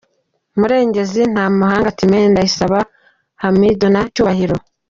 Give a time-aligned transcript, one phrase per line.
[0.59, 2.79] Murengezi, Ntamuhanga Tumene, Ndayisaba
[3.41, 4.55] Hamidu na Cyubahiro.